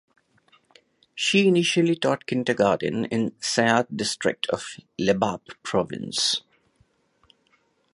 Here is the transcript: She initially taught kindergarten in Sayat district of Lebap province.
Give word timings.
She 1.13 1.47
initially 1.47 1.95
taught 1.95 2.25
kindergarten 2.25 3.05
in 3.05 3.35
Sayat 3.39 3.95
district 3.95 4.47
of 4.49 4.65
Lebap 4.99 5.49
province. 5.61 6.41